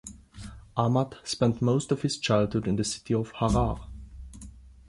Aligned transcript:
Ahmad 0.75 1.15
spent 1.23 1.61
most 1.61 1.91
of 1.91 2.01
his 2.01 2.17
childhood 2.17 2.67
in 2.67 2.75
the 2.75 2.83
city 2.83 3.13
of 3.13 3.29
Harar. 3.33 3.87